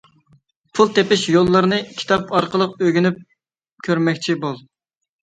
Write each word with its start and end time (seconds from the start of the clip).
پۇل 0.77 0.87
تېپىش 0.93 1.25
يوللىرىنى 1.33 1.77
كىتاب 1.99 2.33
ئارقىلىق 2.39 2.73
ئۆگىنىپ 2.87 3.21
كۆرمەكچى 3.89 4.37
بولدى. 4.47 4.65